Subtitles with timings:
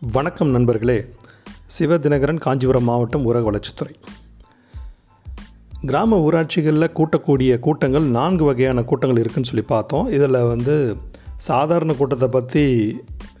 [0.00, 1.04] வணக்கம் நண்பர்களே.
[1.66, 3.94] சிவ தினகரன் காஞ்சிபுரம் மாவட்டம் ஊரக வளர்ச்சித்துறை.
[5.80, 10.08] கிராம ஊராட்சிகளில் கூட்டக்கூடிய கூட்டங்கள் நான்கு வகையான கூட்டங்கள் இருக்குதுன்னு சொல்லி பார்த்தோம்.
[10.08, 10.96] இதில் வந்து
[11.36, 12.96] சாதாரண கூட்டத்தை பற்றி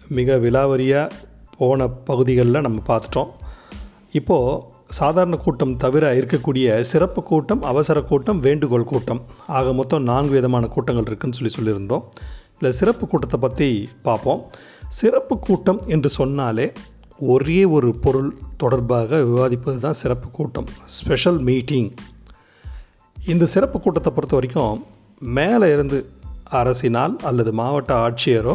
[0.08, 1.10] மிக விலாவரியாக
[1.58, 3.28] போன பகுதிகளில் நம்ம பார்த்துட்டோம்.
[4.12, 10.66] இப்போது சாதாரண கூட்டம் தவிர இருக்கக்கூடிய சிறப்பு கூட்டம் அவசர கூட்டம் வேண்டுகோள் கூட்டம் ஆக மொத்தம் நான்கு விதமான
[10.66, 12.02] கூட்டங்கள் இருக்குதுன்னு சொல்லி சொல்லியிருந்தோம்.
[12.58, 14.46] இல்லை சிறப்பு கூட்டத்தை பற்றி பார்ப்போம்.
[14.88, 16.72] சிறப்பு கூட்டம் என்று சொன்னாலே
[17.18, 21.90] ஒரே ஒரு பொருள் தொடர்பாக விவாதிப்பது தான் சிறப்பு கூட்டம் ஸ்பெஷல் மீட்டிங்
[23.26, 24.84] இந்த சிறப்பு கூட்டத்தை பொறுத்த வரைக்கும்
[25.18, 25.98] மேலே இருந்து
[26.50, 28.54] அரசினால் அல்லது மாவட்ட ஆட்சியரோ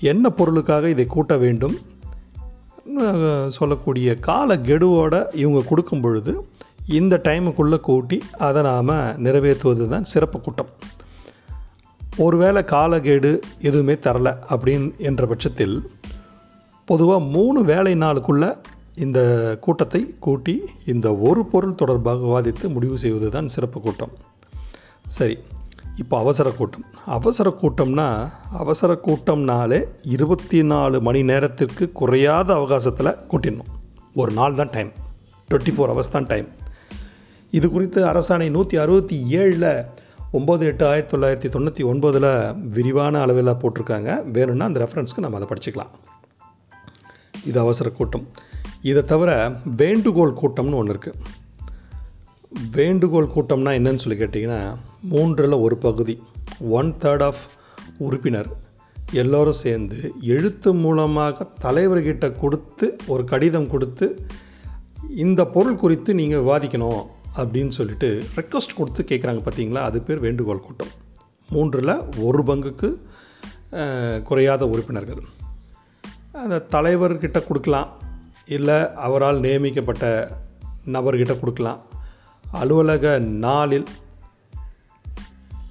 [0.00, 1.76] என்ன பொருளுக்காக இதை கூட்ட வேண்டும்
[3.48, 6.48] சொல்லக்கூடிய கால கெடுவோட இவங்க கொடுக்கும் பொழுது
[6.86, 8.88] இந்த டைமுக்குள்ளே கூட்டி அதை நாம்
[9.24, 10.66] நிறைவேற்றுவது தான் சிறப்பு கூட்டம்.
[12.18, 15.90] ஒருவேளை காலகேடு எதுவுமே தரல அப்படின்னு என்ற பட்சத்தில்
[16.84, 18.56] பொதுவாக மூணு வேலை நாளுக்குள்ளே
[18.94, 19.20] இந்த
[19.60, 24.10] கூட்டத்தை கூட்டி இந்த ஒரு பொருள் தொடர்பாக விவாதித்து முடிவு செய்வது தான் சிறப்பு கூட்டம்.
[25.06, 25.38] சரி
[25.96, 26.84] இப்போ அவசர கூட்டம்.
[27.06, 33.72] அவசர கூட்டம்னா அவசர கூட்டம்னாலே இருபத்தி நாலு மணி நேரத்திற்கு குறையாத அவகாசத்தில் கூட்டிடணும்.
[34.14, 34.92] ஒரு நாள் தான் டைம்
[35.50, 36.48] டுவெண்ட்டி ஃபோர் ஹவர்ஸ் தான் டைம்
[37.50, 39.84] இது குறித்து அரசாணை நூற்றி அறுபத்தி ஏழில்
[40.38, 42.30] ஒம்பது எட்டு ஆயிரத்தி தொள்ளாயிரத்தி தொண்ணூற்றி ஒன்பதில்
[42.70, 44.10] விரிவான அளவில் போட்டிருக்காங்க.
[44.30, 45.92] வேணும்னா அந்த ரெஃபரன்ஸ்க்கு நம்ம அதை படிச்சுக்கலாம்.
[47.44, 48.26] இது அவசர கூட்டம்.
[48.82, 49.30] இதை தவிர
[49.76, 51.14] வேண்டுகோள் கூட்டம்னு ஒன்று இருக்குது
[52.72, 54.58] வேண்டுகோள் கூட்டம்னா என்னன்னு சொல்லி கேட்டிங்கன்னா
[55.02, 56.22] மூன்றில் ஒரு பகுதி
[56.70, 57.42] ஒன் தேர்ட் ஆஃப்
[57.98, 58.46] உறுப்பினர்
[59.12, 64.06] எல்லோரும் சேர்ந்து எழுத்து மூலமாக தலைவர்கிட்ட கொடுத்து ஒரு கடிதம் கொடுத்து
[65.16, 67.02] இந்த பொருள் குறித்து நீங்கள் விவாதிக்கணும்.
[67.38, 70.92] அப்படின்னு சொல்லிட்டு ரெக்வஸ்ட் கொடுத்து கேட்குறாங்க பார்த்தீங்களா அது பேர் வேண்டுகோள் கூட்டம்.
[71.50, 72.94] மூன்றில் ஒரு பங்குக்கு
[74.22, 75.22] குறையாத உறுப்பினர்கள்.
[76.32, 77.88] அந்த தலைவர்கிட்ட கொடுக்கலாம்.
[78.46, 80.28] இல்லை அவரால் நியமிக்கப்பட்ட
[80.86, 81.80] நபர்கிட்ட கொடுக்கலாம்.
[82.50, 83.86] அலுவலக நாளில்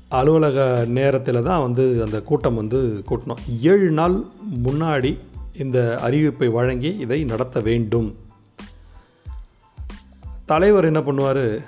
[0.09, 3.42] அலுவலக நேரத்தில் தான் வந்து அந்த கூட்டம் வந்து கூட்டணும்.
[3.62, 4.24] ஏழு நாள்
[4.64, 5.18] முன்னாடி
[5.58, 8.16] இந்த அறிவிப்பை வழங்கி இதை நடத்த வேண்டும்.
[10.46, 11.64] தலைவர் என்ன பண்ணுவார்?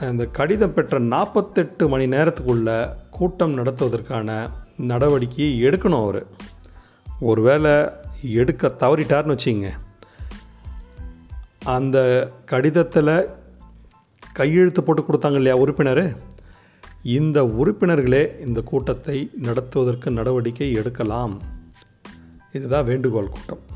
[0.00, 6.26] அந்த கடிதம் பெற்ற நாற்பத்தெட்டு மணி நேரத்துக்குள்ள கூட்டம் நடத்துவதற்கான நடவடிக்கையை எடுக்கணும் அவர்.
[7.20, 7.72] ஒருவேளை
[8.22, 9.70] எடுக்க தவறிட்டார்னு வச்சிங்க
[11.64, 11.98] அந்த
[12.44, 13.28] கடிதத்தில்
[14.32, 16.16] கையெழுத்து போட்டு கொடுத்தாங்க இல்லையா உறுப்பினர்?
[17.02, 21.40] இந்த உறுப்பினர்களே இந்த கூட்டத்தை நடத்துவதற்கு நடவடிக்கை எடுக்கலாம்.
[22.52, 23.71] இதுதான் வேண்டுகோள் கூட்டம்.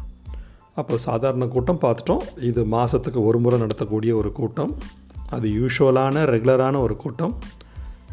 [0.76, 2.22] அப்போ சாதாரண கூட்டம் பார்த்துட்டோம்.
[2.40, 4.74] இது மாதத்துக்கு ஒரு முறை நடத்தக்கூடிய ஒரு கூட்டம்.
[5.28, 7.34] அது யூஷுவலான ரெகுலரான ஒரு கூட்டம்.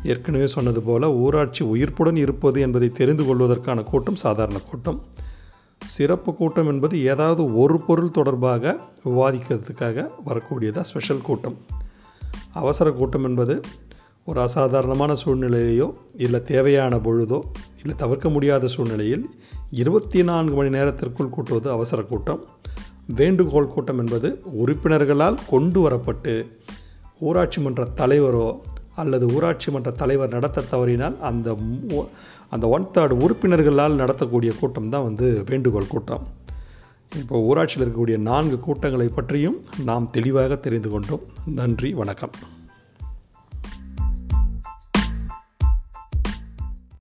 [0.03, 4.99] ஏற்கனவே சொன்னது போல் ஊராட்சி உயிர்ப்புடன் இருப்பது என்பதை தெரிந்து கொள்வதற்கான கூட்டம் சாதாரண கூட்டம்.
[5.85, 11.57] சிறப்பு கூட்டம் என்பது ஏதாவது ஒரு பொருள் தொடர்பாக விவாதிக்கிறதுக்காக வரக்கூடியதாக ஸ்பெஷல் கூட்டம்.
[12.53, 13.61] அவசர கூட்டம் என்பது
[14.29, 15.87] ஒரு அசாதாரணமான சூழ்நிலையிலையோ
[16.25, 17.39] இல்லை தேவையான பொழுதோ
[17.79, 19.25] இல்லை தவிர்க்க முடியாத சூழ்நிலையில்
[19.81, 22.41] இருபத்தி நான்கு மணி நேரத்திற்குள் கூட்டுவது அவசர கூட்டம்.
[23.19, 24.29] வேண்டுகோள் கூட்டம் என்பது
[24.63, 26.35] உறுப்பினர்களால் கொண்டு வரப்பட்டு
[27.19, 28.47] ஊராட்சி மன்ற தலைவரோ
[28.95, 31.57] அல்லது ஊராட்சி மன்ற தலைவர் நடத்த தவறினால் அந்த
[32.49, 36.25] அந்த ஒன் தேர்ட் உறுப்பினர்களால் நடத்தக்கூடிய கூட்டம் தான் வந்து வேண்டுகோள் கூட்டம்.
[37.21, 41.23] இப்போ ஊராட்சியில் இருக்கக்கூடிய நான்கு கூட்டங்களை பற்றியும் நாம் தெளிவாக தெரிந்து கொண்டோம்.
[41.61, 42.35] நன்றி வணக்கம்.